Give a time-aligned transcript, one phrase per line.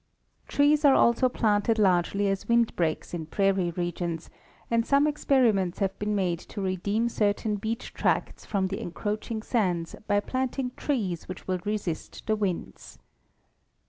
[0.47, 4.31] Trees are also planted largely as wind breaks in prairie regions,
[4.71, 9.95] and some experiments have been made to redeem certain beach tracts from the encroaching sands
[10.07, 12.97] by planting trees which will resist the winds.